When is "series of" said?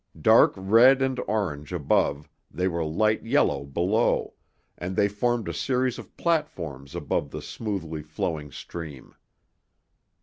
5.53-6.17